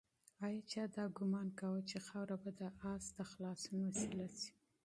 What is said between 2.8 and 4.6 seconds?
آس د خلاصون وسیله شي؟